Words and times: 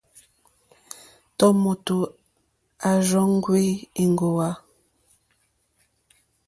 Tɔ̀mòtò 1.37 1.97
à 2.89 2.91
rzóŋwí 3.05 3.63
èŋɡòwá. 4.01 4.49